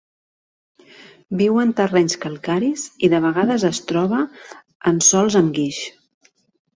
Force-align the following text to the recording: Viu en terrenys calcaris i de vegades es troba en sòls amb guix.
Viu 1.41 1.59
en 1.63 1.73
terrenys 1.79 2.15
calcaris 2.23 2.85
i 3.07 3.09
de 3.15 3.19
vegades 3.25 3.65
es 3.69 3.81
troba 3.91 4.23
en 4.93 4.97
sòls 5.09 5.37
amb 5.43 5.53
guix. 5.59 5.83